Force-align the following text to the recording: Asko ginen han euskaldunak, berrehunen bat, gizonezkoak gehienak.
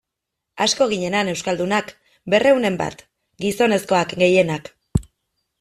Asko 0.63 0.87
ginen 0.93 1.17
han 1.19 1.29
euskaldunak, 1.33 1.93
berrehunen 2.35 2.79
bat, 2.83 3.05
gizonezkoak 3.47 4.17
gehienak. 4.23 4.73